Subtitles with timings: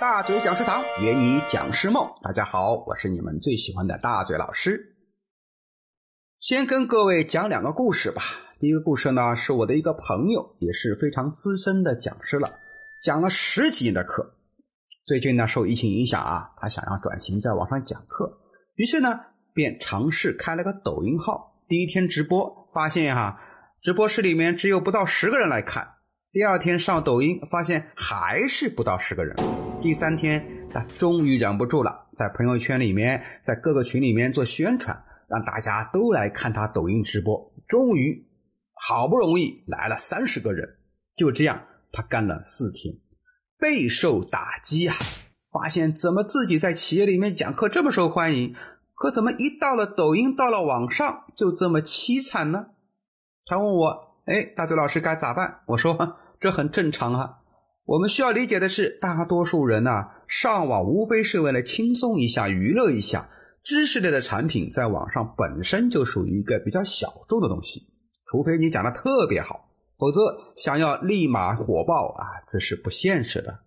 [0.00, 4.96] 大嘴讲师堂圆你讲师梦，大家好，我是你们最喜欢的大嘴老师。
[6.38, 8.22] 先跟各位讲两个故事吧。
[8.58, 12.50] 第一个故事呢，是我的一个朋友，也是非常资深的讲师了，
[13.02, 14.34] 讲了十几年的课。
[15.04, 18.40] 最近呢，受疫情影响啊，他想要转型在网上讲课，
[18.74, 19.20] 于是呢，
[19.52, 21.62] 便尝试开了个抖音号。
[21.68, 23.40] 第一天直播，发现哈，
[23.80, 25.94] 直播室里面只有不到十个人来看。
[26.32, 29.36] 第二天上抖音，发现还是不到十个人。
[29.78, 37.52] 第三天，他终于忍不住了，在朋友圈里面，在各个群里面做宣传，让大家都来看他抖音直播。
[37.68, 38.26] 终于，
[38.72, 40.78] 好不容易来了三十个人。
[41.14, 42.94] 就这样，他干了四天，
[43.58, 44.96] 备受打击啊！
[45.52, 48.54] 发现怎么自己在企业里面讲课这么受欢迎，
[48.94, 52.68] 可怎么一到了抖音，到了网上就这么凄惨呢？
[53.44, 54.11] 他问我。
[54.24, 55.62] 哎，大嘴老师该咋办？
[55.66, 57.38] 我说这很正常啊。
[57.84, 59.90] 我们需要理解的是，大多数人呢
[60.28, 63.28] 上网无非是为了轻松一下、娱乐一下。
[63.64, 67.86] 知识类的产品在网上本身就属于一个比较小众的东西，
[68.26, 70.20] 除非你讲的特别好，否则
[70.56, 73.58] 想要立马火爆啊，这是不现实的。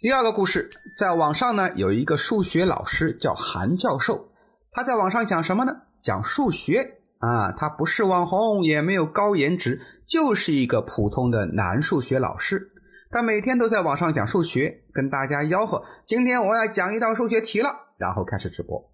[0.00, 4.32] 第二个故事，在网上呢有一个数学老师叫韩教授，
[4.70, 5.72] 他在网上讲什么呢？
[6.02, 7.01] 讲数学。
[7.22, 12.72] 啊，他不是网红，也没有高颜值，就是一个普通的男数学老师。
[13.12, 18.90] 他每天都在网上讲数学，跟大家吆喝：“今天我要讲一道数学题了。”然后开始直播。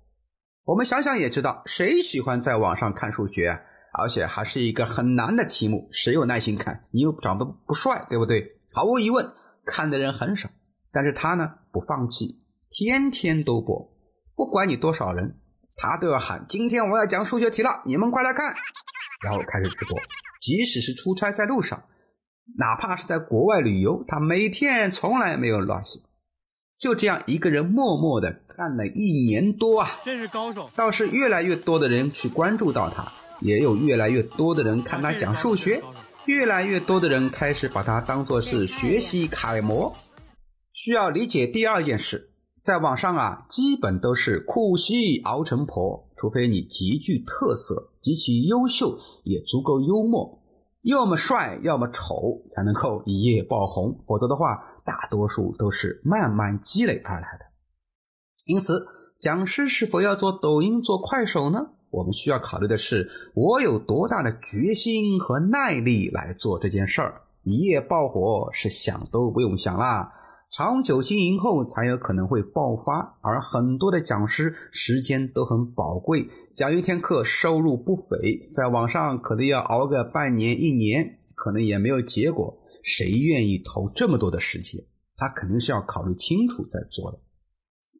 [0.64, 3.58] 我们想想也知道，谁喜欢在网上看数学啊？
[3.94, 6.84] 而且还是一个很难的题目，谁有耐心看？
[6.90, 8.44] 你又长得不帅，对不对？
[8.74, 9.26] 毫无疑问，
[9.64, 10.50] 看的人很少。
[10.92, 13.90] 但是他呢，不放弃，天天都播，
[14.36, 15.40] 不管你多少人。
[15.78, 18.52] 他都要喊：“今天我要讲数学题了，你们快来看！”
[19.24, 19.96] 然后开始直播。
[20.40, 21.84] 即使是出差在路上，
[22.58, 26.00] 哪怕是在国外旅游，他每天从来没有落下。
[26.80, 30.00] 就这样一个人默默的干了一年多啊！
[30.04, 30.70] 真是高手。
[30.76, 35.83] 倒是越来越多的人去关注到他，也有越来越多的人看他讲数学，
[36.27, 39.96] 越来越多的人开始把他当做是学习楷模。
[40.72, 42.30] 需要理解第二件事。
[42.68, 50.42] 在网上啊，基本都是苦兮熬成婆，除非你极具特色、极其优秀，也足够幽默，
[50.83, 53.98] 要么帅，要么丑，才能够一夜爆红。
[54.06, 57.46] 否则的话，大多数都是慢慢积累而来的。
[58.45, 58.86] 因此，
[59.18, 61.70] 讲师是否要做抖音、做快手呢？
[61.89, 67.23] 我们需要考虑的是，我有多大的决心和耐力来做这件事儿。
[67.45, 70.11] 一夜爆火是想都不用想啦。
[70.51, 82.59] 长久经营后才有可能会爆发，而很多的讲师时间都很宝贵，讲一天课收入不菲，在网上可能要熬个半年一年，可能也没有结果。
[82.83, 84.83] 谁愿意投这么多的时间？
[85.17, 87.19] 他肯定是要考虑清楚再做的。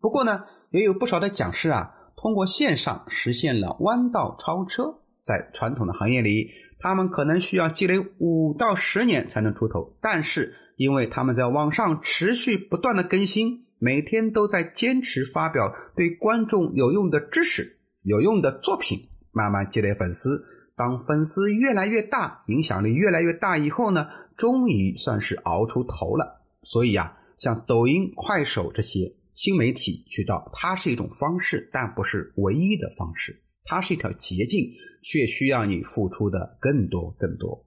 [0.01, 5.01] 不过呢，也有不少的讲师啊，通过线上实现了弯道超车。
[5.23, 20.41] 在传统的行业里，他们可能需要积累五到十年才能出头，但是因为他们在网上持续不断的更新，每天都在坚持发表对观众有用的知识、有用的作品，慢慢积累粉丝。
[20.77, 24.07] 当粉丝越来越大，影响力越来越大以后呢，
[24.37, 26.45] 终于算是熬出头了。
[26.63, 33.43] 所以呀，像抖音、快手这些新媒体渠道，它是一种方式，但不是唯一的方式。
[33.69, 37.67] 它是一条捷径，却需要你付出的更多更多。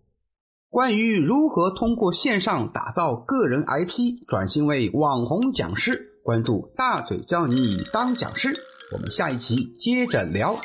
[0.70, 8.54] 关于如何通过线上打造个人 IP，转型为网红讲师，关注大嘴教你当讲师。
[8.94, 10.60] 我们下一期接着聊。